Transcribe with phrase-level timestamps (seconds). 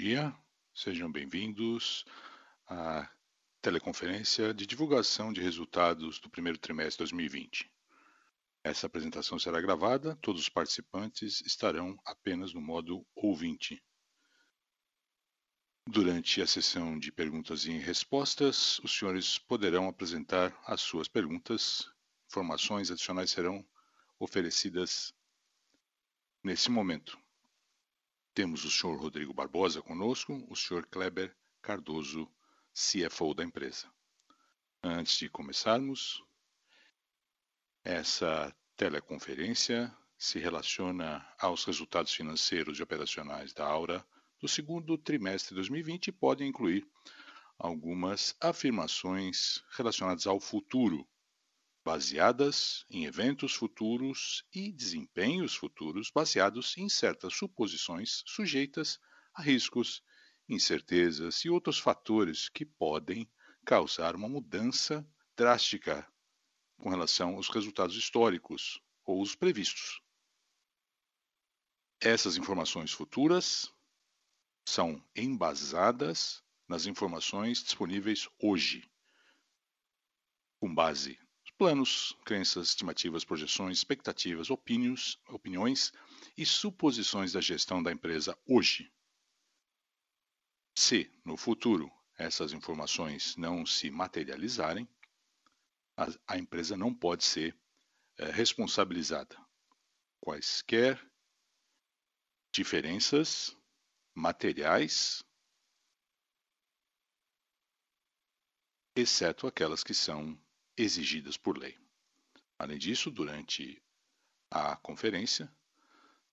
[0.00, 0.34] dia,
[0.74, 2.06] sejam bem-vindos
[2.66, 3.06] à
[3.60, 7.70] teleconferência de divulgação de resultados do primeiro trimestre de 2020.
[8.64, 13.84] Essa apresentação será gravada, todos os participantes estarão apenas no modo ouvinte.
[15.86, 21.86] Durante a sessão de perguntas e respostas, os senhores poderão apresentar as suas perguntas.
[22.30, 23.62] Informações adicionais serão
[24.18, 25.12] oferecidas
[26.42, 27.21] nesse momento.
[28.34, 32.26] Temos o senhor Rodrigo Barbosa conosco, o senhor Kleber Cardoso,
[32.72, 33.92] CFO da empresa.
[34.82, 36.24] Antes de começarmos,
[37.84, 44.02] essa teleconferência se relaciona aos resultados financeiros e operacionais da Aura
[44.40, 46.88] do segundo trimestre de 2020 e pode incluir
[47.58, 51.06] algumas afirmações relacionadas ao futuro,
[51.84, 58.98] baseadas em eventos futuros e desempenhos futuros baseados em certas suposições sujeitas
[59.34, 60.02] a riscos,
[60.48, 63.30] incertezas e outros fatores que podem
[63.64, 66.06] causar uma mudança drástica
[66.76, 70.00] com relação aos resultados históricos ou os previstos.
[72.00, 73.72] Essas informações futuras
[74.66, 78.88] são embasadas nas informações disponíveis hoje,
[80.58, 81.21] com base
[81.62, 85.92] planos, crenças, estimativas, projeções, expectativas, opiniões, opiniões
[86.36, 88.92] e suposições da gestão da empresa hoje.
[90.76, 94.88] Se, no futuro, essas informações não se materializarem,
[95.96, 97.56] a, a empresa não pode ser
[98.18, 99.36] é, responsabilizada.
[100.20, 101.00] Quaisquer
[102.52, 103.56] diferenças
[104.12, 105.22] materiais,
[108.96, 110.36] exceto aquelas que são
[110.76, 111.76] exigidas por lei.
[112.58, 113.82] Além disso, durante
[114.50, 115.52] a conferência,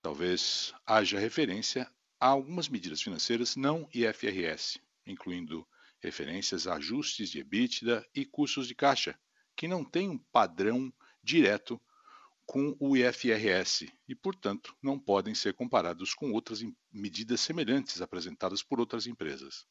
[0.01, 5.67] talvez haja referência a algumas medidas financeiras não IFRS, incluindo
[6.01, 9.19] referências a ajustes de EBITDA e custos de caixa,
[9.55, 10.93] que não têm um padrão
[11.23, 11.81] direto
[12.45, 16.61] com o IFRS e, portanto, não podem ser comparados com outras
[16.91, 19.67] medidas semelhantes apresentadas por outras empresas.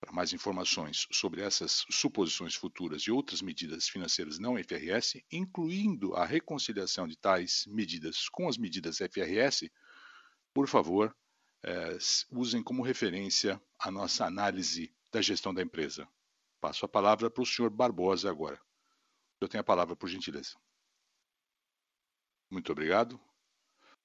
[0.00, 6.24] Para mais informações sobre essas suposições futuras e outras medidas financeiras não FRS, incluindo a
[6.24, 9.68] reconciliação de tais medidas com as medidas FRS,
[10.54, 11.14] por favor,
[11.64, 11.98] eh,
[12.30, 16.08] usem como referência a nossa análise da gestão da empresa.
[16.60, 18.60] Passo a palavra para o senhor Barbosa agora.
[19.40, 20.56] Eu tenho a palavra, por gentileza.
[22.50, 23.20] Muito obrigado.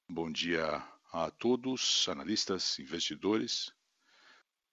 [0.07, 3.73] Bom dia a todos, analistas, investidores.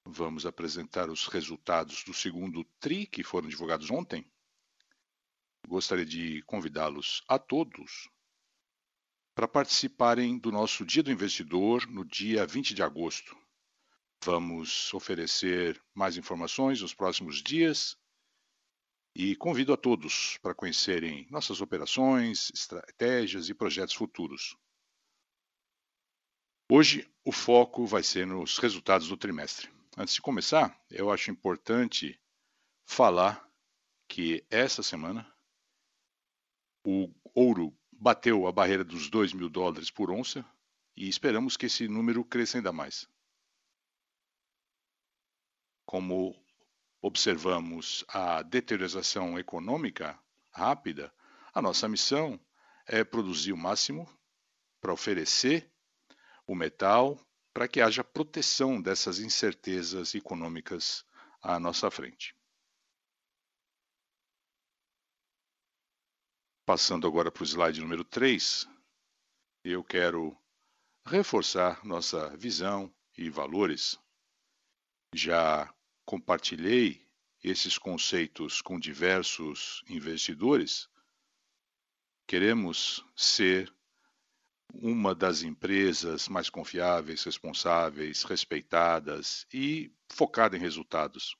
[0.04, 4.24] Vamos apresentar os resultados do segundo TRI que foram divulgados ontem.
[5.68, 8.08] Gostaria de convidá-los a todos
[9.34, 13.36] para participarem do nosso Dia do Investidor no dia 20 de agosto.
[14.22, 17.96] Vamos oferecer mais informações nos próximos dias
[19.14, 24.56] e convido a todos para conhecerem nossas operações, estratégias e projetos futuros.
[26.70, 29.79] Hoje o foco vai ser nos resultados do trimestre.
[29.96, 32.20] Antes de começar, eu acho importante
[32.84, 33.44] falar
[34.08, 35.26] que essa semana
[36.84, 40.44] o ouro bateu a barreira dos 2 mil dólares por onça
[40.96, 43.08] e esperamos que esse número cresça ainda mais.
[45.84, 46.34] Como
[47.02, 50.18] observamos a deterioração econômica
[50.52, 51.12] rápida,
[51.52, 52.40] a nossa missão
[52.86, 54.08] é produzir o máximo
[54.80, 55.70] para oferecer
[56.46, 57.18] o metal
[57.52, 61.04] para que haja proteção dessas incertezas econômicas
[61.42, 62.34] à nossa frente.
[66.64, 68.68] Passando agora para o slide número 3,
[69.64, 70.38] eu quero
[71.04, 73.98] reforçar nossa visão e valores.
[75.12, 75.74] Já
[76.04, 77.04] compartilhei
[77.42, 80.88] esses conceitos com diversos investidores.
[82.28, 83.74] Queremos ser
[84.74, 91.36] uma das empresas mais confiáveis, responsáveis, respeitadas e focada em resultados.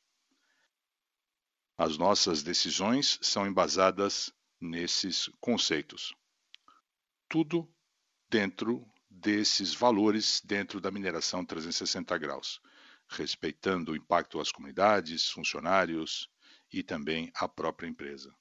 [1.76, 6.14] As nossas decisões são embasadas nesses conceitos.
[7.28, 7.72] Tudo
[8.28, 12.60] dentro desses valores, dentro da mineração 360 graus,
[13.08, 16.28] respeitando o impacto às comunidades, funcionários
[16.72, 18.32] e também à própria empresa.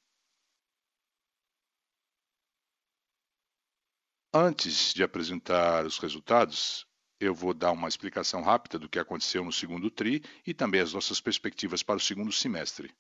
[4.34, 6.86] Antes de apresentar os resultados,
[7.20, 10.94] eu vou dar uma explicação rápida do que aconteceu no segundo TRI e também as
[10.94, 12.96] nossas perspectivas para o segundo semestre.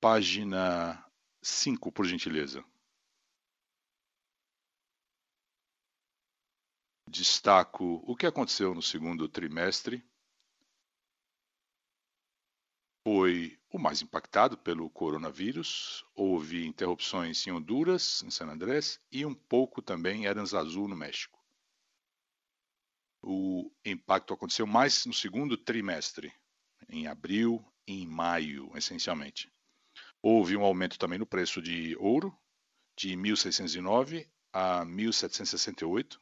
[0.00, 1.00] Página
[1.42, 2.64] 5, por gentileza.
[7.08, 10.04] Destaco o que aconteceu no segundo trimestre.
[13.06, 16.04] Foi o mais impactado pelo coronavírus.
[16.14, 21.38] Houve interrupções em Honduras, em San Andrés, e um pouco também em Aranzazu, no México.
[23.22, 26.32] O impacto aconteceu mais no segundo trimestre,
[26.88, 29.52] em abril e em maio, essencialmente.
[30.22, 32.36] Houve um aumento também no preço de ouro,
[32.96, 36.18] de 1.609 a 1.768.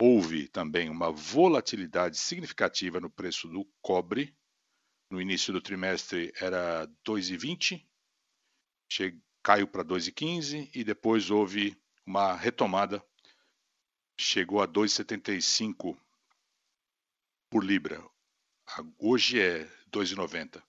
[0.00, 4.34] Houve também uma volatilidade significativa no preço do cobre.
[5.12, 7.84] No início do trimestre era 2,20,
[9.42, 11.76] caiu para 2,15 e depois houve
[12.06, 13.04] uma retomada,
[14.18, 15.94] chegou a 2,75
[17.50, 18.02] por libra.
[18.98, 20.62] Hoje é 2,90.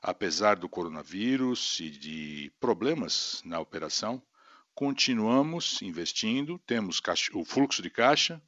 [0.00, 4.26] Apesar do coronavírus e de problemas na operação,
[4.74, 7.02] continuamos investindo, temos
[7.34, 8.42] o fluxo de caixa,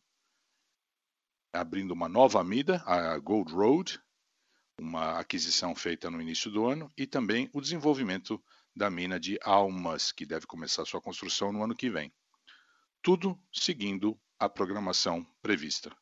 [1.53, 4.01] abrindo uma nova mida, a Gold Road,
[4.83, 8.43] uma aquisição feita no início do ano, e também o desenvolvimento
[8.75, 12.13] da mina de Almas, que deve começar sua construção no ano que vem.
[13.01, 15.97] Tudo seguindo a programação prevista.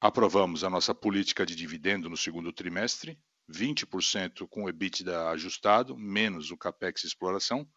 [0.00, 3.18] Aprovamos a nossa política de dividendo no segundo trimestre,
[3.50, 7.68] 20% com o EBITDA ajustado, menos o CAPEX exploração,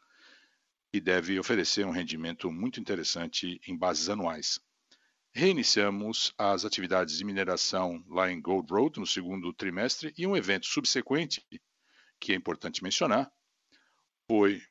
[0.93, 4.59] e deve oferecer um rendimento muito interessante em bases anuais.
[5.35, 10.67] Reiniciamos as atividades de mineração lá em Gold Road no segundo trimestre e um evento
[10.67, 11.43] subsequente,
[12.19, 13.31] que é importante mencionar,
[14.29, 14.61] foi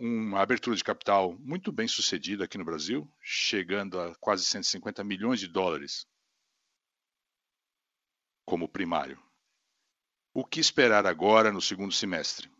[0.00, 5.38] uma abertura de capital muito bem sucedida aqui no Brasil, chegando a quase 150 milhões
[5.38, 6.06] de dólares
[8.46, 9.22] como primário.
[10.32, 12.50] O que esperar agora no segundo semestre?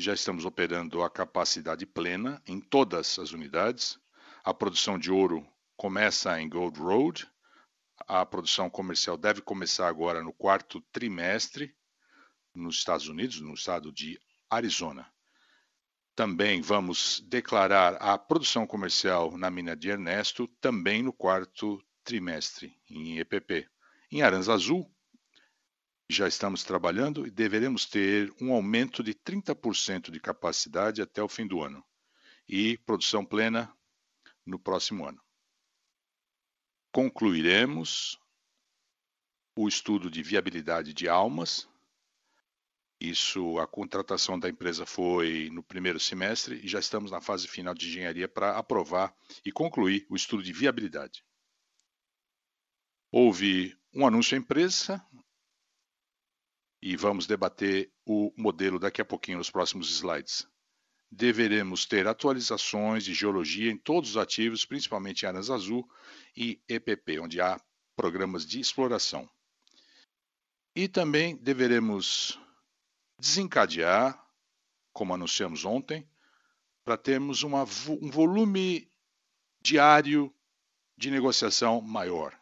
[0.00, 3.98] Já estamos operando a capacidade plena em todas as unidades.
[4.44, 5.42] A produção de ouro
[5.74, 7.26] começa em Gold Road.
[8.00, 11.74] A produção comercial deve começar agora no quarto trimestre
[12.54, 14.20] nos Estados Unidos, no estado de
[14.50, 15.10] Arizona.
[16.14, 23.18] Também vamos declarar a produção comercial na mina de Ernesto também no quarto trimestre em
[23.18, 23.66] EPP.
[24.12, 24.84] Em Aranzazu,
[26.06, 31.46] já estamos trabalhando e deveremos ter um aumento de 30% de capacidade até o fim
[31.46, 31.82] do ano
[32.46, 33.74] e produção plena
[34.44, 35.22] no próximo ano.
[36.92, 38.18] Concluiremos
[39.56, 41.68] o estudo de viabilidade de almas.
[43.00, 47.74] Isso, a contratação da empresa foi no primeiro semestre e já estamos na fase final
[47.74, 49.14] de engenharia para aprovar
[49.44, 51.24] e concluir o estudo de viabilidade.
[53.10, 55.04] Houve um anúncio à imprensa
[56.82, 60.46] e vamos debater o modelo daqui a pouquinho nos próximos slides.
[61.16, 65.88] Deveremos ter atualizações de geologia em todos os ativos, principalmente em áreas azul
[66.36, 67.60] e EPP, onde há
[67.94, 69.30] programas de exploração.
[70.74, 72.36] E também deveremos
[73.16, 74.20] desencadear,
[74.92, 76.04] como anunciamos ontem,
[76.84, 78.90] para termos uma, um volume
[79.62, 80.34] diário
[80.96, 82.36] de negociação maior,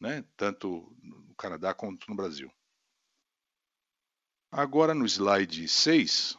[0.00, 0.24] né?
[0.38, 2.50] tanto no Canadá quanto no Brasil.
[4.50, 6.38] Agora no slide 6,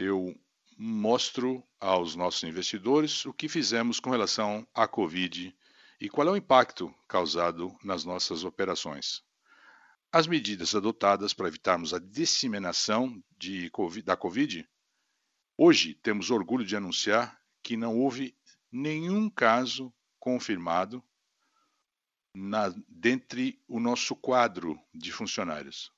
[0.00, 0.34] eu
[0.78, 5.54] mostro aos nossos investidores o que fizemos com relação à Covid
[6.00, 9.22] e qual é o impacto causado nas nossas operações.
[10.10, 13.22] As medidas adotadas para evitarmos a disseminação
[13.72, 14.66] COVID, da Covid,
[15.56, 18.34] hoje temos orgulho de anunciar que não houve
[18.72, 21.04] nenhum caso confirmado
[22.34, 25.92] na, dentre o nosso quadro de funcionários.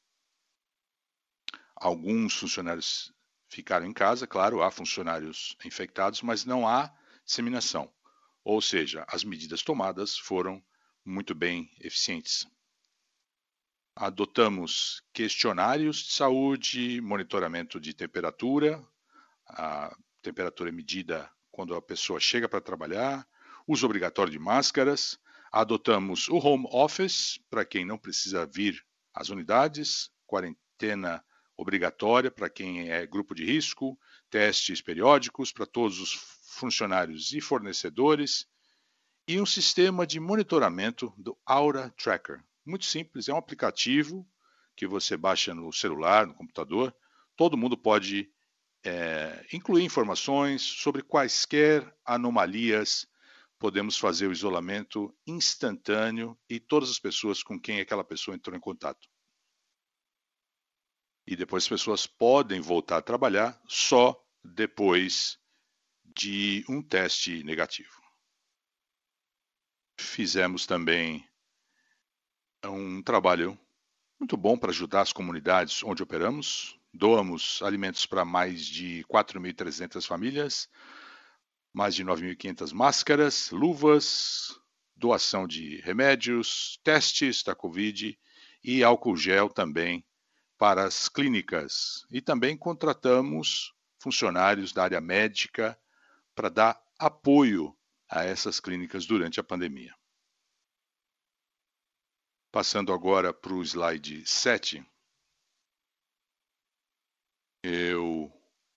[1.76, 3.12] Alguns funcionários
[3.52, 6.90] ficaram em casa, claro, há funcionários infectados, mas não há
[7.24, 7.92] disseminação.
[8.42, 10.62] Ou seja, as medidas tomadas foram
[11.04, 12.46] muito bem eficientes.
[13.94, 18.82] Adotamos questionários de saúde, monitoramento de temperatura,
[19.46, 23.28] a temperatura é medida quando a pessoa chega para trabalhar,
[23.68, 25.20] uso obrigatório de máscaras,
[25.52, 28.82] Adotamos o home office para quem não precisa vir
[29.12, 31.22] às unidades, quarentena
[31.62, 33.98] obrigatória para quem é grupo de risco,
[34.30, 36.12] testes periódicos para todos os
[36.58, 38.46] funcionários e fornecedores
[39.26, 42.42] e um sistema de monitoramento do Aura Tracker.
[42.66, 44.26] Muito simples, é um aplicativo
[44.76, 46.94] que você baixa no celular, no computador.
[47.36, 48.30] Todo mundo pode
[48.84, 53.06] é, incluir informações sobre quaisquer anomalias
[53.62, 58.60] podemos fazer o isolamento instantâneo e todas as pessoas com quem aquela pessoa entrou em
[58.60, 59.08] contato.
[61.26, 65.38] E depois as pessoas podem voltar a trabalhar só depois
[66.04, 68.02] de um teste negativo.
[69.98, 71.26] Fizemos também
[72.64, 73.58] um trabalho
[74.18, 76.78] muito bom para ajudar as comunidades onde operamos.
[76.92, 80.68] Doamos alimentos para mais de 4.300 famílias,
[81.72, 84.60] mais de 9.500 máscaras, luvas,
[84.94, 88.18] doação de remédios, testes da Covid
[88.62, 90.04] e álcool gel também
[90.62, 92.06] para as clínicas.
[92.08, 95.76] E também contratamos funcionários da área médica
[96.36, 97.76] para dar apoio
[98.08, 99.92] a essas clínicas durante a pandemia.
[102.52, 104.88] Passando agora para o slide 7,
[107.64, 108.32] eu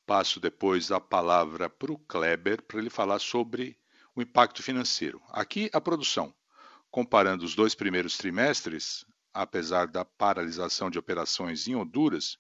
[0.08, 3.80] passo depois a palavra para o Kleber para ele falar sobre
[4.15, 5.22] o impacto financeiro.
[5.27, 6.34] Aqui a produção.
[6.89, 12.39] Comparando os dois primeiros trimestres, apesar da paralisação de operações em Honduras,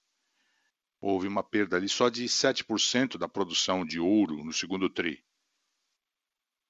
[1.01, 5.21] houve uma perda ali só de 7% da produção de ouro no segundo tri,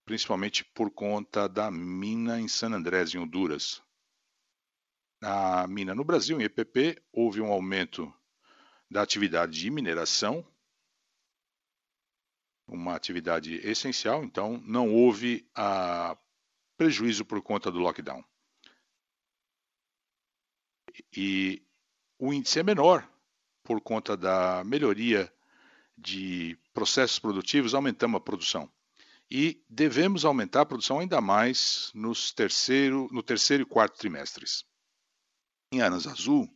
[0.04, 3.84] principalmente por conta da mina em San Andrés, em Honduras.
[5.22, 8.12] Na mina no Brasil, em EPP, houve um aumento
[8.90, 10.44] da atividade de mineração,
[12.68, 16.18] uma atividade essencial, então não houve a
[16.76, 18.26] prejuízo por conta do lockdown.
[21.16, 21.62] E
[22.18, 23.08] o índice é menor
[23.64, 25.32] por conta da melhoria
[25.98, 28.72] de processos produtivos, aumentamos a produção.
[29.30, 34.66] E devemos aumentar a produção ainda mais nos terceiro, no terceiro e quarto trimestres.
[35.72, 36.48] Em Anas Azul,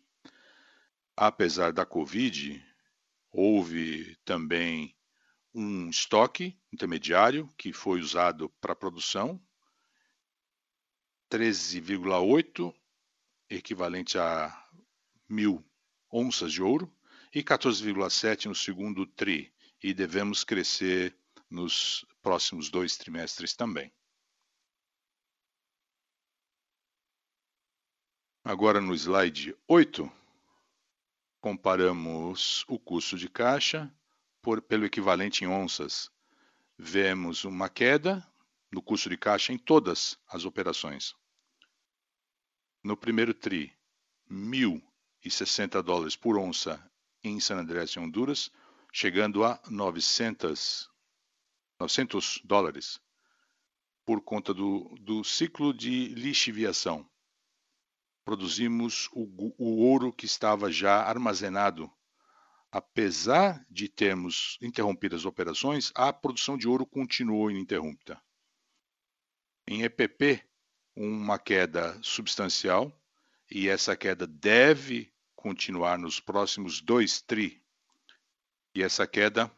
[1.18, 2.64] apesar da Covid,
[3.32, 4.96] houve também
[5.54, 9.42] um estoque intermediário que foi usado para produção,
[11.32, 12.74] 13,8,
[13.50, 14.52] equivalente a
[15.28, 15.64] mil
[16.12, 16.94] onças de ouro,
[17.34, 21.16] e 14,7 no segundo TRI, e devemos crescer
[21.50, 23.92] nos próximos dois trimestres também.
[28.44, 30.12] Agora no slide 8,
[31.40, 33.94] comparamos o custo de caixa
[34.42, 36.10] por, pelo equivalente em onças,
[36.78, 38.26] vemos uma queda
[38.72, 41.16] no custo de caixa em todas as operações.
[42.84, 43.74] No primeiro TRI,
[44.32, 46.84] 1.060 dólares por onça
[47.24, 48.52] em San Andrés e Honduras,
[48.92, 50.90] chegando a 900,
[51.80, 53.02] 900 dólares
[54.06, 57.08] por conta do, do ciclo de lixiviação.
[58.24, 61.92] Produzimos o, o ouro que estava já armazenado
[62.72, 68.22] apesar de termos interrompido as operações, a produção de ouro continuou ininterrupta.
[69.68, 70.44] Em EPP,
[71.02, 72.92] uma queda substancial,
[73.50, 77.64] e essa queda deve continuar nos próximos dois TRI.
[78.76, 79.50] E essa queda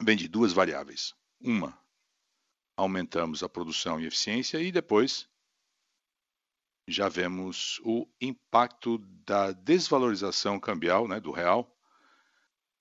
[0.00, 1.14] vem de duas variáveis.
[1.38, 1.78] Uma,
[2.74, 5.28] aumentamos a produção e eficiência, e depois
[6.88, 11.70] já vemos o impacto da desvalorização cambial né, do real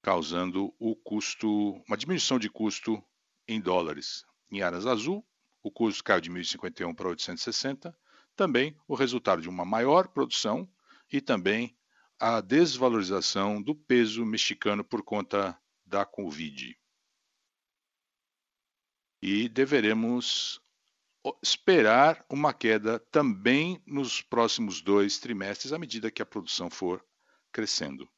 [0.01, 3.03] causando o custo, uma diminuição de custo
[3.45, 4.25] em dólares.
[4.49, 5.25] Em Aras Azul,
[5.63, 7.97] o custo caiu de 1.051 para 860,
[8.35, 10.69] também o resultado de uma maior produção
[11.11, 11.75] e também
[12.19, 16.77] a desvalorização do peso mexicano por conta da Covid.
[19.21, 20.61] E deveremos
[21.41, 27.05] esperar uma queda também nos próximos dois trimestres, à medida que a produção for
[27.51, 28.09] crescendo.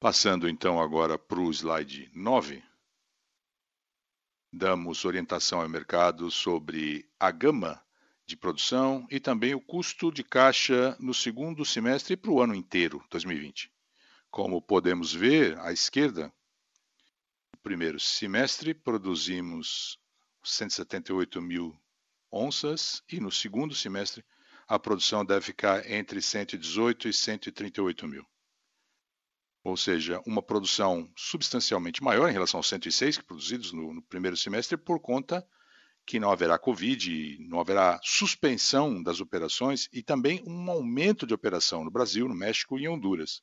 [0.00, 2.62] Passando então agora para o slide 9,
[4.56, 7.80] damos orientação ao mercado sobre a gama
[8.24, 12.54] de produção e também o custo de caixa no segundo semestre e para o ano
[12.54, 13.70] inteiro, 2020.
[14.30, 16.32] Como podemos ver à esquerda,
[17.52, 19.98] no primeiro semestre produzimos
[20.42, 21.78] 178 mil
[22.32, 24.24] onças e no segundo semestre
[24.66, 28.26] a produção deve ficar entre 118 e 138 mil
[29.66, 34.76] ou seja, uma produção substancialmente maior em relação aos 106 produzidos no, no primeiro semestre,
[34.76, 35.44] por conta
[36.06, 41.82] que não haverá Covid, não haverá suspensão das operações e também um aumento de operação
[41.82, 43.42] no Brasil, no México e em Honduras,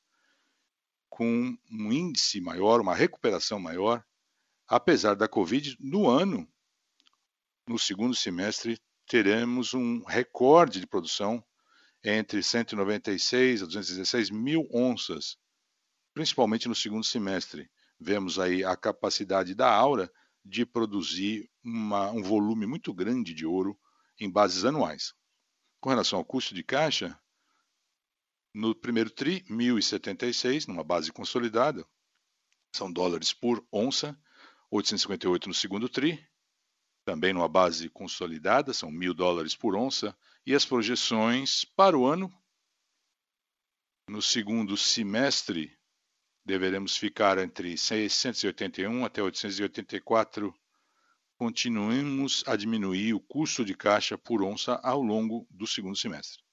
[1.09, 4.01] com um índice maior, uma recuperação maior,
[4.65, 6.47] apesar da Covid, no ano,
[7.67, 11.43] no segundo semestre, teremos um recorde de produção
[12.01, 15.37] entre 196 a 216 mil onças
[16.13, 17.69] principalmente no segundo semestre.
[17.99, 20.11] Vemos aí a capacidade da Aura
[20.43, 23.79] de produzir uma, um volume muito grande de ouro
[24.19, 25.13] em bases anuais.
[25.79, 27.17] Com relação ao custo de caixa,
[28.53, 31.87] no primeiro TRI, 1.076, numa base consolidada,
[32.75, 34.17] são dólares por onça,
[34.69, 36.23] 858 no segundo TRI,
[37.05, 40.15] também numa base consolidada, são mil dólares por onça,
[40.45, 42.31] e as projeções para o ano,
[44.09, 45.75] no segundo semestre,
[46.45, 50.53] deveremos ficar entre 681 até 884.
[51.37, 56.43] Continuemos a diminuir o custo de caixa por onça ao longo do segundo semestre.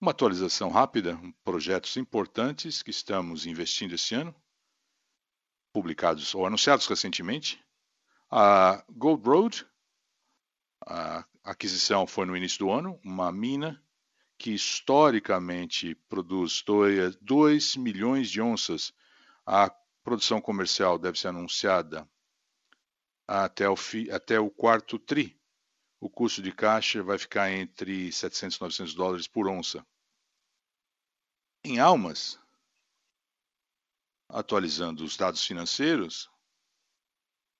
[0.00, 4.34] Uma atualização rápida, projetos importantes que estamos investindo esse ano,
[5.72, 7.62] publicados ou anunciados recentemente.
[8.30, 9.66] A Gold Road,
[10.86, 13.82] a aquisição foi no início do ano, uma mina
[14.40, 16.64] que historicamente produz
[17.20, 18.90] 2 milhões de onças.
[19.44, 19.68] A
[20.02, 22.08] produção comercial deve ser anunciada
[23.28, 25.38] até o, fi, até o quarto TRI.
[26.00, 29.86] O custo de caixa vai ficar entre 700 e 900 dólares por onça.
[31.62, 32.40] Em almas,
[34.26, 36.30] atualizando os dados financeiros,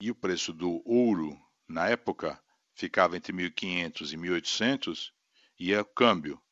[0.01, 5.13] e o preço do ouro na época ficava entre 1.500 e 1.800,
[5.59, 6.43] e o câmbio,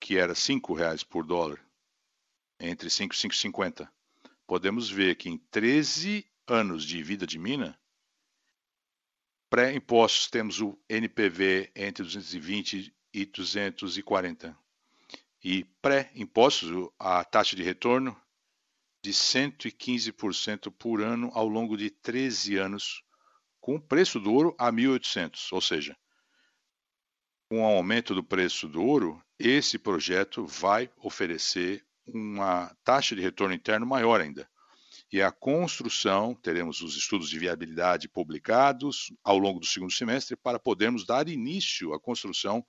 [0.00, 1.60] que era R$ 5,00 por dólar,
[2.58, 3.88] entre 5 e 5,50.
[4.46, 7.78] Podemos ver que em 13 anos de vida de mina,
[9.50, 14.56] pré-impostos temos o NPV entre 220 e 240
[15.42, 18.20] e pré-impostos, a taxa de retorno
[19.02, 23.04] de 115% por ano ao longo de 13 anos,
[23.60, 25.96] com o preço do ouro a 1.800, ou seja,
[27.48, 33.54] com o aumento do preço do ouro, esse projeto vai oferecer uma taxa de retorno
[33.54, 34.48] interno maior ainda.
[35.12, 40.58] E a construção, teremos os estudos de viabilidade publicados ao longo do segundo semestre para
[40.58, 42.66] podermos dar início à construção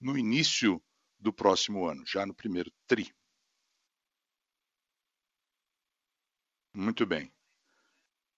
[0.00, 0.82] no início
[1.18, 3.12] do próximo ano, já no primeiro TRI.
[6.74, 7.32] Muito bem.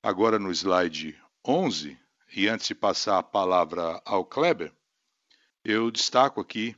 [0.02, 1.98] Agora no slide 11,
[2.34, 4.74] e antes de passar a palavra ao Kleber,
[5.64, 6.76] eu destaco aqui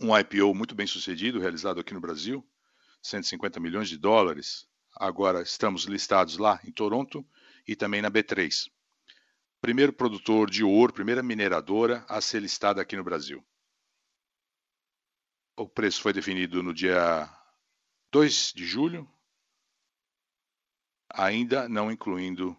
[0.00, 2.46] um IPO muito bem sucedido, realizado aqui no Brasil,
[3.02, 4.68] 150 milhões de dólares.
[4.94, 7.26] Agora estamos listados lá em Toronto
[7.66, 8.70] e também na B3.
[9.60, 13.44] Primeiro produtor de ouro, primeira mineradora a ser listada aqui no Brasil.
[15.56, 17.28] O preço foi definido no dia
[18.12, 19.10] 2 de julho,
[21.08, 22.56] ainda não incluindo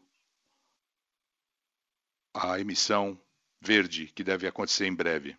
[2.33, 3.19] a emissão
[3.61, 5.37] verde que deve acontecer em breve.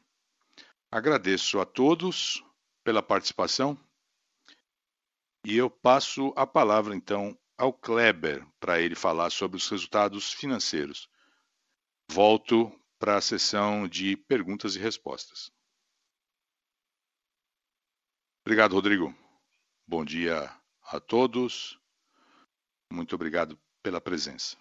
[0.91, 2.43] Agradeço a todos
[2.83, 3.79] pela participação
[5.45, 11.09] e eu passo a palavra então ao Kleber para ele falar sobre os resultados financeiros.
[12.11, 15.51] Volto para a sessão de perguntas e respostas.
[18.45, 19.15] Obrigado, Rodrigo.
[19.87, 20.51] Bom dia
[20.83, 21.79] a todos.
[22.91, 24.57] Muito obrigado pela presença.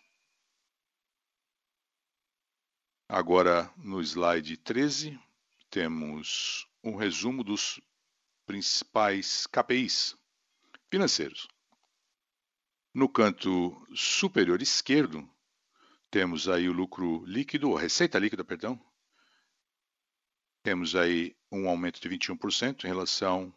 [3.09, 5.17] Agora, no slide 13,
[5.69, 7.79] temos um resumo dos
[8.45, 10.17] principais KPIs
[10.91, 11.47] financeiros.
[12.93, 15.25] No canto superior esquerdo,
[16.11, 18.77] temos aí o lucro líquido, a receita líquida, perdão.
[20.61, 23.55] Temos aí um aumento de 21% em relação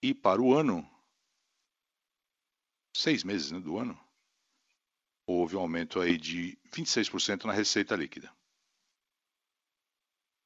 [0.00, 0.88] e para o ano,
[2.96, 4.05] seis meses né, do ano,
[5.26, 8.32] houve um aumento aí de 26% na receita líquida.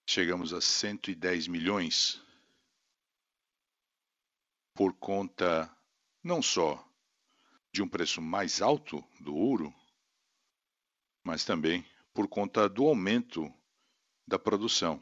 [0.08, 2.20] Chegamos a 110 milhões
[4.74, 5.70] por conta
[6.24, 6.84] não só
[7.72, 9.72] de um preço mais alto do ouro,
[11.22, 13.52] mas também por conta do aumento
[14.26, 15.00] da produção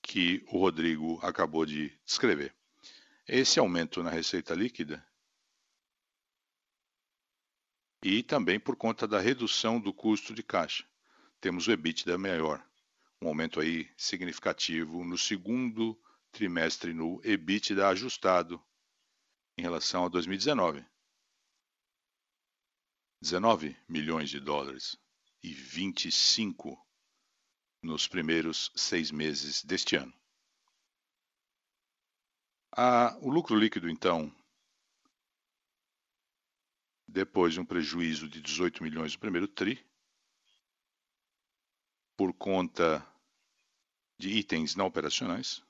[0.00, 2.54] que o Rodrigo acabou de descrever.
[3.26, 5.04] Esse aumento na receita líquida
[8.02, 10.84] e também por conta da redução do custo de caixa.
[11.40, 12.64] Temos o EBITDA maior,
[13.20, 15.98] um aumento aí significativo no segundo
[16.32, 18.60] trimestre no EBITDA ajustado
[19.56, 20.84] em relação a 2019.
[23.20, 24.96] 19 milhões de dólares
[25.42, 26.76] e 25
[27.82, 30.12] nos primeiros seis meses deste ano.
[32.74, 34.34] Ah, o lucro líquido, então,
[37.12, 39.84] depois de um prejuízo de 18 milhões no primeiro TRI,
[42.16, 43.06] por conta
[44.18, 45.62] de itens não operacionais,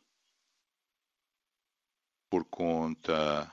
[2.30, 3.52] por conta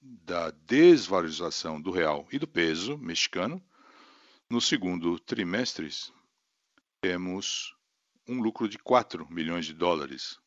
[0.00, 3.62] da desvalorização do real e do peso mexicano,
[4.48, 5.88] no segundo trimestre
[7.00, 7.76] temos
[8.26, 10.40] um lucro de 4 milhões de dólares,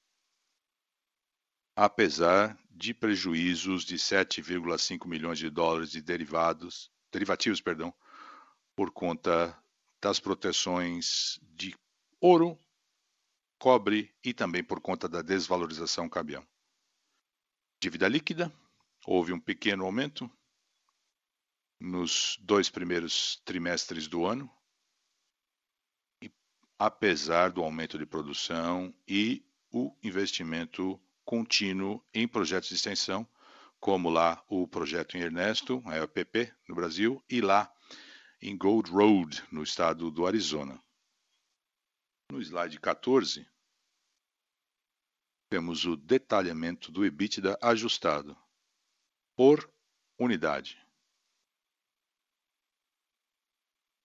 [1.76, 7.94] apesar de prejuízos de 7,5 milhões de dólares de derivados, derivativos, perdão,
[8.76, 9.58] por conta
[10.02, 11.74] das proteções de
[12.20, 12.60] ouro,
[13.58, 16.46] cobre e também por conta da desvalorização cambial.
[17.82, 18.52] Dívida líquida,
[19.08, 20.30] houve um pequeno aumento
[21.80, 24.52] nos dois primeiros trimestres do ano,
[26.78, 33.28] apesar do aumento de produção e o investimento contínuo em projetos de extensão,
[33.80, 37.72] como lá o projeto em Ernesto, a EPP, no Brasil, e lá
[38.42, 40.82] em Gold Road, no estado do Arizona.
[42.32, 43.48] No slide 14,
[45.50, 48.38] temos o detalhamento do EBITDA ajustado
[49.36, 49.72] por
[50.18, 50.84] unidade.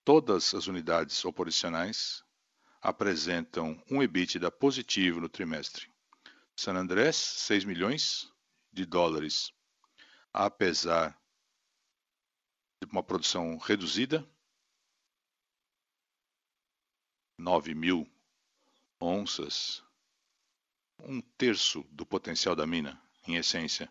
[0.05, 2.25] Todas as unidades operacionais
[2.81, 5.90] apresentam um EBITDA positivo no trimestre.
[6.61, 8.31] San Andrés, 6 milhões
[8.71, 9.51] de dólares,
[10.31, 11.19] apesar
[12.79, 14.31] de uma produção reduzida,
[17.39, 18.07] 9 mil
[19.01, 19.83] onças,
[20.99, 23.91] um terço do potencial da mina, em essência.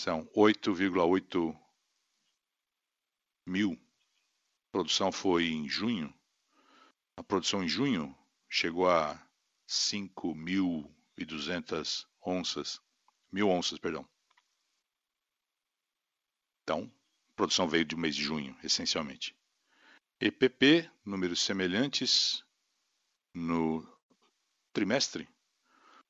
[0.00, 1.60] São 8,8
[3.46, 3.72] mil.
[3.72, 6.10] A produção foi em junho,
[7.18, 8.16] a produção em junho
[8.48, 9.29] chegou a
[9.70, 12.82] 5.200 onças,
[13.30, 14.04] mil onças, perdão.
[16.64, 16.92] Então,
[17.28, 19.38] a produção veio do mês de junho, essencialmente.
[20.20, 22.44] EPP, números semelhantes
[23.32, 23.86] no
[24.72, 25.28] trimestre,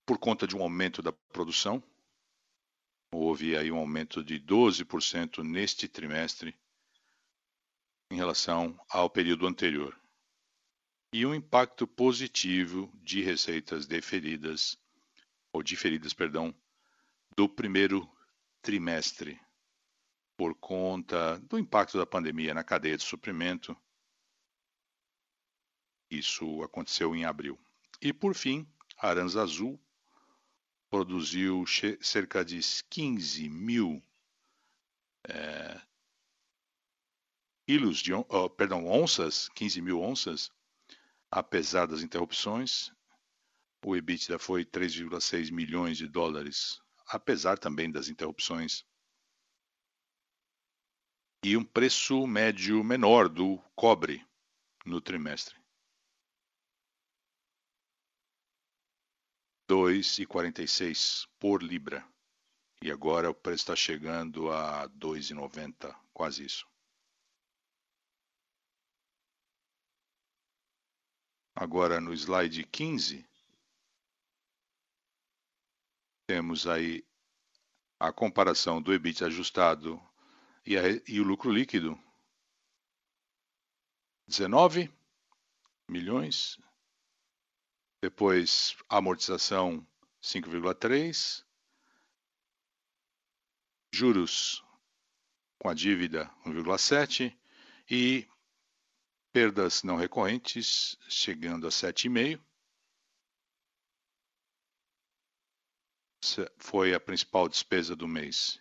[0.07, 1.83] por conta de um aumento da produção.
[3.13, 6.59] Houve aí um aumento de 12% neste trimestre
[8.11, 10.00] em relação ao período anterior
[11.13, 14.79] e um impacto positivo de receitas deferidas
[15.53, 16.55] ou diferidas, perdão,
[17.37, 18.09] do primeiro
[18.63, 19.41] trimestre
[20.37, 23.77] por conta do impacto da pandemia na cadeia de suprimento.
[26.11, 27.59] Isso aconteceu em abril.
[28.01, 29.81] E por fim, a Aranza Azul
[30.89, 31.65] produziu
[32.01, 34.03] cerca de 15 mil
[35.29, 35.81] é,
[37.67, 40.51] quilos de, oh, perdão, onças, 15 mil onças
[41.33, 42.91] Apesar das interrupções,
[43.85, 48.85] o EBITDA foi 3,6 milhões de dólares, apesar também das interrupções.
[51.45, 54.27] E um preço médio menor do cobre
[54.85, 55.61] no trimestre.
[59.71, 62.05] 2,46 por libra.
[62.83, 66.67] E agora o preço está chegando a 2,90, quase isso.
[71.61, 73.23] Agora no slide 15,
[76.27, 77.07] temos aí
[77.99, 80.01] a comparação do EBIT ajustado
[80.65, 82.03] e, a, e o lucro líquido.
[84.27, 84.91] 19
[85.87, 86.59] milhões.
[88.03, 89.87] Depois amortização
[90.23, 91.45] 5,3.
[93.93, 94.65] Juros
[95.59, 97.39] com a dívida 1,7
[97.91, 98.27] e
[99.33, 102.41] Perdas não recorrentes chegando a 7,5.
[106.59, 108.61] Foi a principal despesa do mês.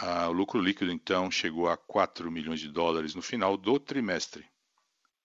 [0.00, 4.50] o lucro líquido, então, chegou a 4 milhões de dólares no final do trimestre.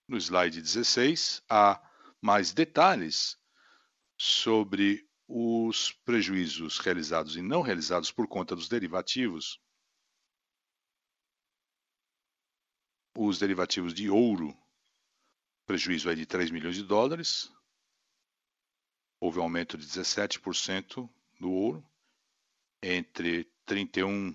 [0.08, 1.82] No slide 16, há
[2.21, 3.38] mais detalhes
[4.17, 9.62] sobre os prejuízos realizados e não realizados por conta dos derivativos
[13.15, 14.58] os derivativos de ouro,
[15.65, 17.52] prejuízo é de 3 milhões de dólares.
[19.19, 21.86] Houve um aumento de 17% no ouro
[22.82, 24.32] entre 31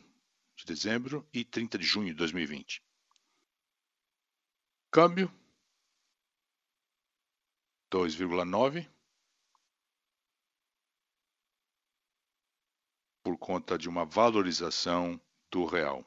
[0.56, 2.82] de dezembro e 30 de junho de 2020.
[4.90, 5.30] Câmbio
[7.90, 8.88] 2,9
[13.22, 16.02] por conta de uma valorização do real.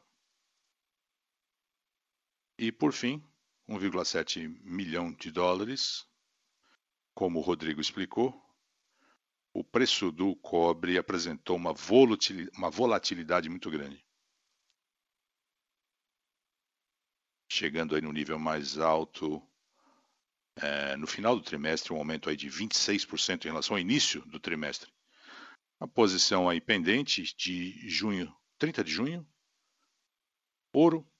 [2.61, 3.19] E, por fim,
[3.67, 6.07] 1,7 milhão de dólares.
[7.11, 8.39] Como o Rodrigo explicou,
[9.51, 14.05] o preço do cobre apresentou uma volatilidade, muito grande.
[17.51, 19.41] Chegando aí no nível mais alto
[20.57, 24.39] é, no final do trimestre, um aumento aí de 26% em relação ao início do
[24.39, 24.93] trimestre.
[25.79, 29.27] A posição aí pendente de junho, 30 de junho,
[30.71, 31.10] ouro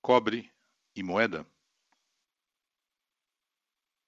[0.00, 0.52] cobre
[0.94, 1.46] e moeda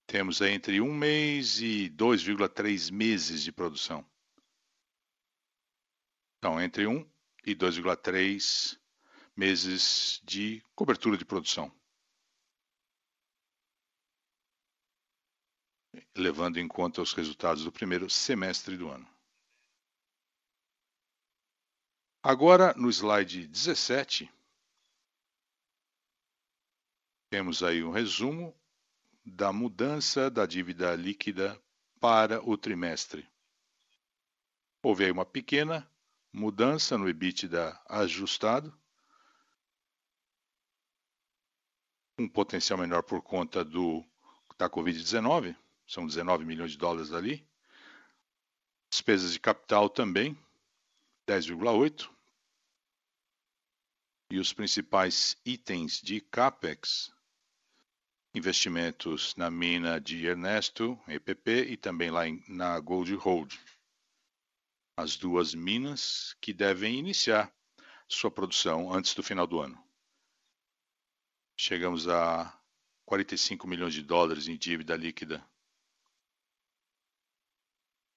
[0.09, 4.03] temos entre um mês e 2,3 meses de produção.
[6.38, 7.07] Então, entre 1
[7.44, 8.81] e 2,3
[9.37, 11.70] meses de cobertura de produção.
[16.16, 19.07] Levando em conta os resultados do primeiro semestre do ano.
[22.22, 24.33] Agora, no slide 17,
[27.31, 28.55] temos aí um resumo
[29.25, 31.61] da mudança da dívida líquida
[32.01, 33.29] para o trimestre.
[34.83, 35.91] Houve aí uma pequena
[36.33, 38.77] mudança no EBITDA ajustado,
[42.19, 44.05] um potencial menor por conta do
[44.57, 47.47] da Covid-19, são 19 milhões de dólares ali.
[48.91, 50.37] Despesas de capital também,
[51.29, 52.11] 10,8.
[54.31, 57.14] E os principais itens de CAPEX,
[58.35, 63.59] investimentos na mina de Ernesto, EPP, e também lá em, na Gold Road
[64.99, 67.55] as duas minas que devem iniciar
[68.09, 69.81] sua produção antes do final do ano.
[71.57, 72.61] Chegamos a
[73.05, 75.49] 45 milhões de dólares em dívida líquida.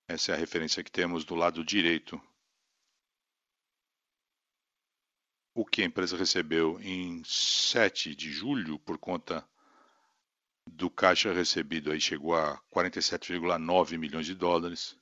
[0.07, 2.19] Essa é a referência que temos do lado direito.
[5.53, 9.47] O que a empresa recebeu em 7 de julho por conta
[10.67, 14.97] do caixa recebido aí chegou a 47,9 milhões de dólares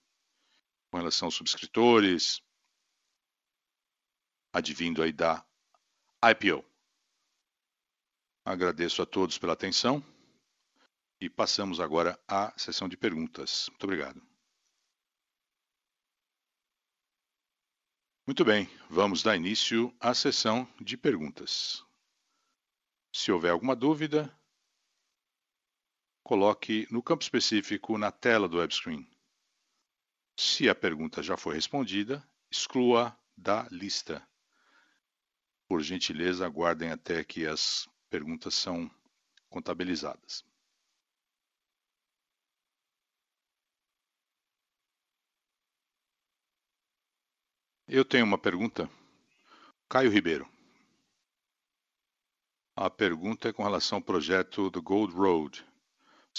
[0.89, 2.41] com relação aos subscritores,
[4.51, 5.45] advindo aí da
[6.23, 6.65] IPO.
[8.43, 10.03] Agradeço a todos pela atenção
[11.21, 13.67] e passamos agora à sessão de perguntas.
[13.69, 14.29] Muito obrigado.
[18.25, 21.83] Muito bem, vamos dar início à sessão de perguntas.
[23.11, 24.31] Se houver alguma dúvida,
[26.29, 29.03] coloque no campo específico na tela do webscreen.
[30.37, 34.23] Se a pergunta já foi respondida, exclua da lista.
[35.67, 38.91] Por gentileza, aguardem até que as perguntas são
[39.49, 40.45] contabilizadas.
[47.87, 48.87] Eu tenho uma pergunta.
[49.89, 50.47] Caio Ribeiro.
[52.75, 55.68] A pergunta é com relação ao projeto do Gold Road.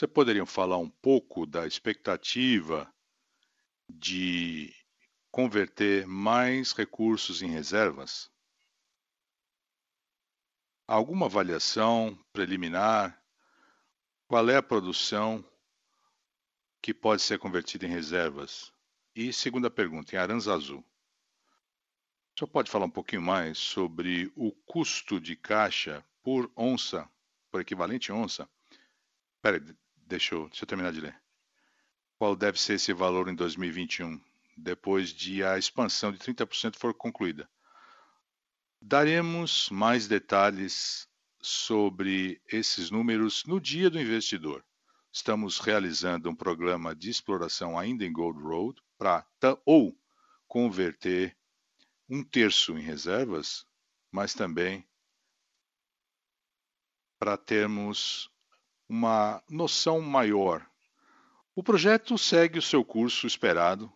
[0.01, 2.91] Você poderia falar um pouco da expectativa
[3.87, 4.75] de
[5.31, 8.31] converter mais recursos em reservas?
[10.89, 13.23] Alguma avaliação preliminar?
[14.27, 15.45] Qual é a produção
[16.81, 18.73] que pode ser convertida em reservas?
[19.15, 20.79] E segunda pergunta, em Aranzazu.
[20.79, 27.07] O senhor pode falar um pouquinho mais sobre o custo de caixa por onça,
[27.51, 28.49] por equivalente onça?
[29.37, 29.63] Espera,
[30.11, 31.21] deixa eu, deixa eu terminar de ler
[32.19, 34.21] qual deve ser esse valor em 2021,
[34.55, 37.49] depois de a expansão de 30% for concluída.
[38.79, 41.09] Daremos mais detalhes
[41.41, 44.63] sobre esses números no dia do investidor.
[45.11, 49.27] Estamos realizando um programa de exploração ainda em Gold Road para
[49.65, 49.99] ou
[50.47, 51.35] converter
[52.07, 53.65] um terço em reservas,
[54.13, 54.87] mas também
[57.19, 58.30] para termos
[58.91, 60.71] uma noção maior
[61.61, 63.93] o projeto segue o seu curso esperado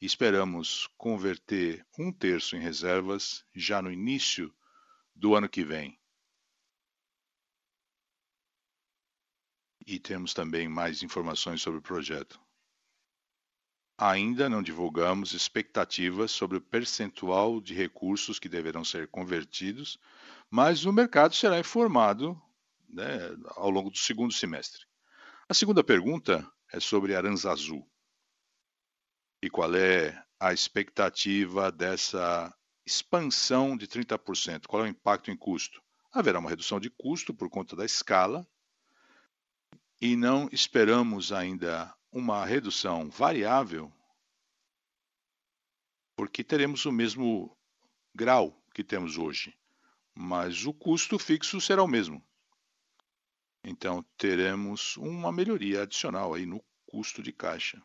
[0.00, 4.50] e esperamos converter um terço em reservas já no início
[5.14, 6.00] do ano que vem.
[9.86, 12.40] E temos também mais informações sobre o projeto.
[13.98, 19.98] Ainda não divulgamos expectativas sobre o percentual de recursos que deverão ser convertidos,
[20.48, 22.40] mas o mercado será informado
[22.94, 23.18] né,
[23.56, 24.84] ao longo do segundo semestre.
[25.48, 27.84] A segunda pergunta é sobre Aranzazu.
[29.42, 32.54] E qual é a expectativa dessa
[32.86, 34.66] expansão de 30%?
[34.66, 35.82] Qual é o impacto em custo?
[36.12, 38.46] Haverá uma redução de custo por conta da escala
[40.00, 43.92] e não esperamos ainda uma redução variável,
[46.16, 47.56] porque teremos o mesmo
[48.14, 49.52] grau que temos hoje,
[50.14, 52.24] mas o custo fixo será o mesmo.
[53.64, 57.82] Então teremos uma melhoria adicional aí no custo de caixa.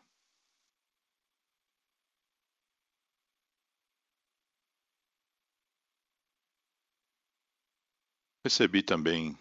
[8.44, 9.38] Recebi também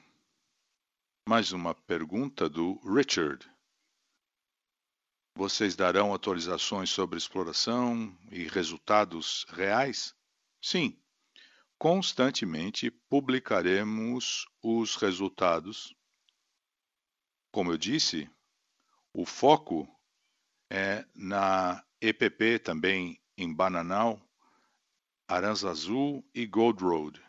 [1.27, 3.45] mais uma pergunta do Richard.
[5.35, 10.15] Vocês darão atualizações sobre exploração e resultados reais?
[10.61, 10.97] Sim,
[11.77, 15.95] constantemente publicaremos os resultados
[17.51, 18.29] como eu disse,
[19.13, 19.87] O foco
[20.69, 24.21] é na EPP também em Bananal,
[25.27, 27.21] Aranzazu e Gold Road.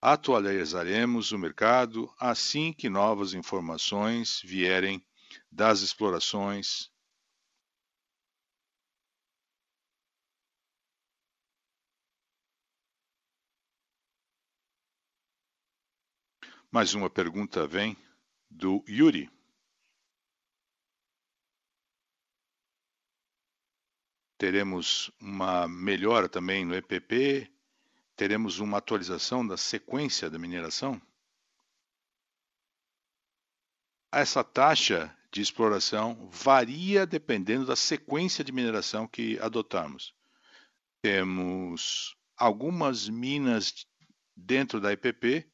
[0.00, 5.02] Atualizaremos o mercado assim que novas informações vierem
[5.50, 6.92] das explorações
[16.72, 17.94] Mais uma pergunta vem
[18.52, 19.30] do Yuri.
[24.38, 27.50] Teremos uma melhora também no EPP?
[28.16, 31.00] Teremos uma atualização da sequência da mineração?
[34.12, 40.14] Essa taxa de exploração varia dependendo da sequência de mineração que adotarmos.
[41.00, 43.86] Temos algumas minas
[44.36, 45.51] dentro da EPP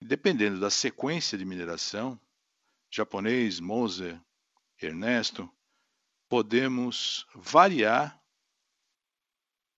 [0.00, 2.20] Dependendo da sequência de mineração,
[2.90, 4.20] japonês, Moser,
[4.80, 5.50] Ernesto,
[6.28, 8.22] podemos variar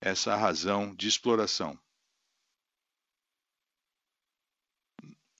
[0.01, 1.79] essa razão de exploração.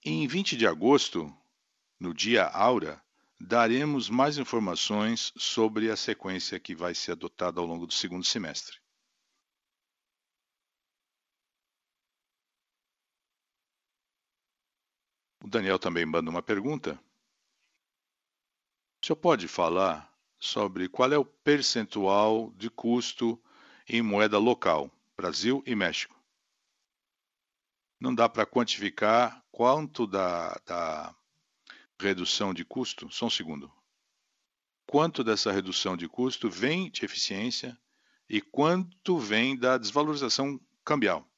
[0.02, 1.30] Em 20 de agosto,
[1.98, 3.04] no dia Aura,
[3.38, 8.79] daremos mais informações sobre a sequência que vai ser adotada ao longo do segundo semestre.
[15.50, 16.98] Daniel também manda uma pergunta.
[19.02, 20.08] O senhor pode falar
[20.38, 23.42] sobre qual é o percentual de custo
[23.88, 26.16] em moeda local, Brasil e México?
[27.98, 31.14] Não dá para quantificar quanto da, da
[32.00, 33.10] redução de custo?
[33.10, 33.70] Só um segundo.
[34.86, 37.76] Quanto dessa redução de custo vem de eficiência
[38.28, 41.28] e quanto vem da desvalorização cambial?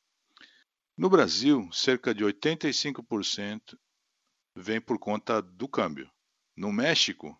[0.96, 3.79] No Brasil, cerca de 85%
[4.54, 6.10] vem por conta do câmbio.
[6.56, 7.38] No México,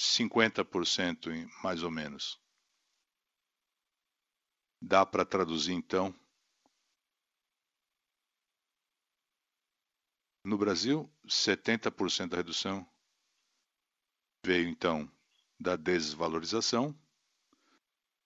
[0.00, 1.30] 50%
[1.62, 2.40] mais ou menos.
[4.80, 6.14] Dá para traduzir então?
[10.44, 12.88] No Brasil, 70% da redução
[14.44, 15.10] veio então
[15.60, 16.98] da desvalorização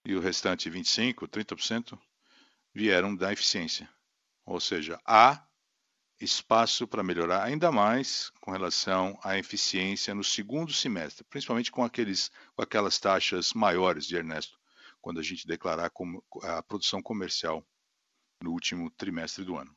[0.04, 1.98] e o restante 25, 30%
[2.74, 3.92] vieram da eficiência.
[4.44, 5.44] Ou seja, há
[6.22, 12.30] espaço para melhorar ainda mais com relação à eficiência no segundo semestre, principalmente com, aqueles,
[12.54, 14.58] com aquelas taxas maiores de Ernesto,
[15.00, 15.90] quando a gente declarar
[16.42, 17.66] a produção comercial
[18.40, 19.76] no último trimestre do ano.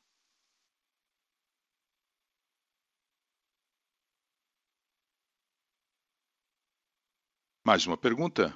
[7.64, 8.56] Mais uma pergunta?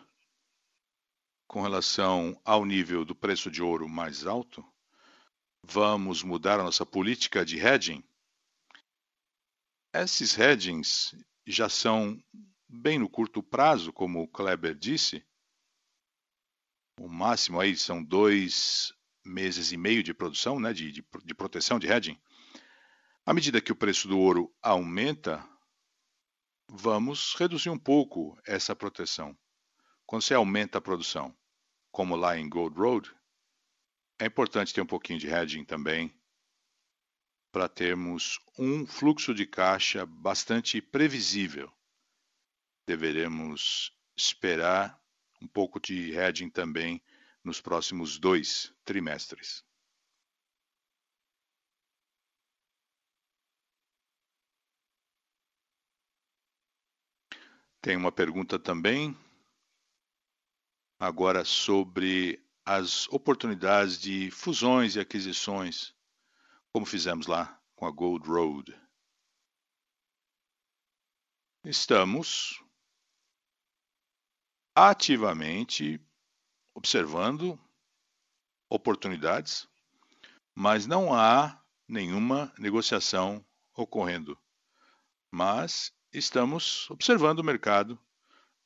[1.47, 4.63] Com relação ao nível do preço de ouro mais alto,
[5.63, 8.03] Vamos mudar a nossa política de hedging?
[9.93, 12.21] Esses hedgings já são
[12.67, 15.25] bem no curto prazo, como o Kleber disse.
[16.99, 18.93] O máximo aí são dois
[19.25, 22.19] meses e meio de produção, né, de, de, de proteção de hedging.
[23.25, 25.47] À medida que o preço do ouro aumenta,
[26.67, 29.37] vamos reduzir um pouco essa proteção.
[30.05, 31.35] Quando você aumenta a produção,
[31.91, 33.15] como lá em Gold Road,
[34.19, 36.13] é importante ter um pouquinho de hedging também
[37.51, 41.71] para termos um fluxo de caixa bastante previsível.
[42.85, 45.01] Deveremos esperar
[45.41, 47.01] um pouco de hedging também
[47.43, 49.63] nos próximos dois trimestres.
[57.81, 59.17] Tem uma pergunta também,
[60.99, 65.93] agora sobre as oportunidades de fusões e aquisições,
[66.71, 68.79] como fizemos lá com a Gold Road.
[71.65, 72.63] Estamos
[74.75, 75.99] ativamente
[76.73, 77.59] observando
[78.69, 79.67] oportunidades,
[80.55, 83.45] mas não há nenhuma negociação
[83.75, 84.37] ocorrendo.
[85.31, 87.99] Mas estamos observando o mercado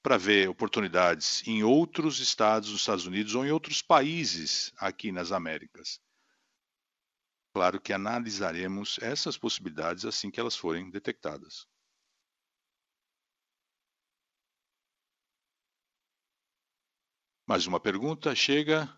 [0.04, 5.32] para ver oportunidades em outros estados dos Estados Unidos ou em outros países aqui nas
[5.32, 6.02] Américas.
[7.56, 11.66] Claro que analisaremos essas possibilidades assim que elas forem detectadas.
[17.48, 18.90] Mais uma pergunta chega.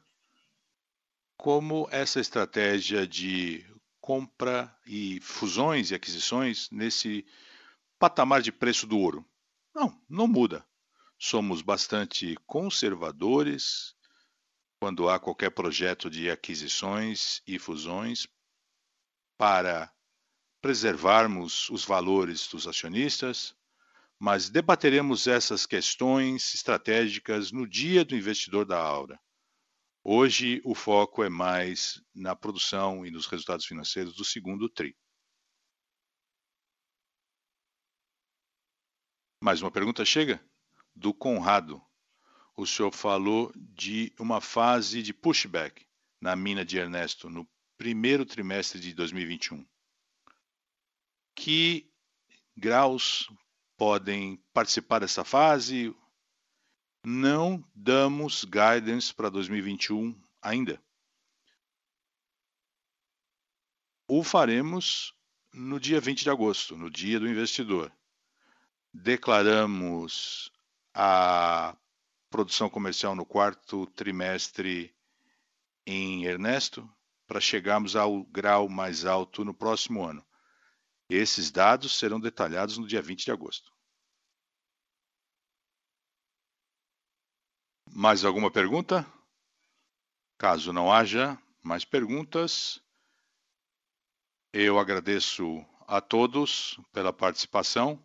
[1.38, 3.64] Como essa estratégia de
[4.00, 7.26] compra e fusões e aquisições nesse
[8.00, 9.24] patamar de preço do ouro?
[9.76, 10.66] Não, não muda
[11.18, 13.96] somos bastante conservadores
[14.80, 18.28] quando há qualquer projeto de aquisições e fusões
[19.38, 19.92] para
[20.62, 23.56] preservarmos os valores dos acionistas,
[24.20, 29.20] mas debateremos essas questões estratégicas no dia do investidor da Aura.
[30.04, 34.96] Hoje o foco é mais na produção e nos resultados financeiros do segundo TRI.
[39.42, 40.44] Mais uma pergunta chega?
[40.96, 41.82] Do Conrado.
[42.56, 45.86] O senhor falou de uma fase de pushback
[46.22, 49.66] na mina de Ernesto no primeiro trimestre de 2021.
[51.36, 51.92] Que
[52.56, 53.28] graus
[53.78, 55.94] podem participar dessa fase.
[57.04, 60.82] Não damos guidance para 2021 ainda.
[64.08, 65.14] O faremos
[65.54, 67.92] no dia 20 de agosto, no dia do investidor.
[68.94, 70.52] Declaramos
[70.96, 71.78] a
[72.30, 74.96] produção comercial no quarto trimestre
[75.86, 76.90] em Ernesto
[77.28, 80.26] para chegarmos ao grau mais alto no próximo ano.
[81.10, 83.72] Esses dados serão detalhados no dia 20 de agosto.
[87.92, 89.06] Mais alguma pergunta?
[90.38, 92.82] Caso não haja mais perguntas,
[94.54, 98.05] eu agradeço a todos pela participação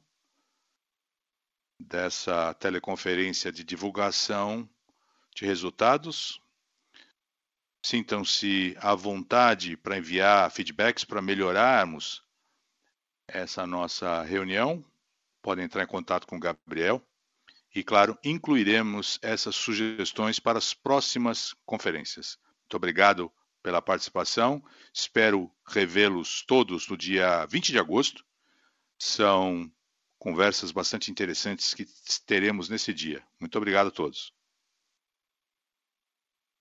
[1.81, 4.69] dessa teleconferência de divulgação
[5.35, 6.41] de resultados.
[7.83, 12.23] Sintam-se à vontade para enviar feedbacks para melhorarmos
[13.27, 14.85] essa nossa reunião,
[15.41, 17.03] podem entrar em contato com o Gabriel.
[17.75, 22.37] E, claro, incluiremos essas sugestões para as próximas conferências.
[22.63, 24.63] Muito obrigado pela participação.
[24.93, 28.25] Espero revê-los todos no dia 20 de agosto.
[28.99, 29.71] São
[30.21, 31.87] conversas bastante interessantes que
[32.27, 33.27] teremos nesse dia.
[33.41, 34.33] Muito obrigado a todos.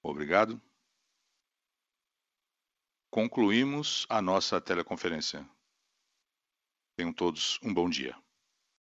[0.01, 0.59] Obrigado.
[3.11, 5.47] Concluímos a nossa teleconferência.
[6.95, 8.15] Tenham todos um bom dia.